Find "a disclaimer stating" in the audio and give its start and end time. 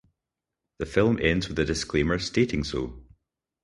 1.59-2.63